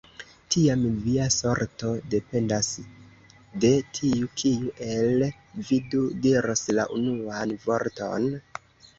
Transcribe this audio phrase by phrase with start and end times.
[0.53, 2.69] Tiam via sorto dependas
[3.65, 5.25] de tiu, kiu el
[5.67, 8.27] vi du diros la unuan vorton?